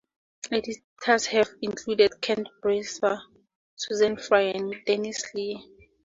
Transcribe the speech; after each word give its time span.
Editors 0.51 1.27
have 1.27 1.51
included 1.61 2.19
Kent 2.21 2.49
Brewster, 2.63 3.21
Susan 3.75 4.17
Fry, 4.17 4.45
and 4.47 4.73
Denise 4.87 5.31
Lee. 5.35 5.63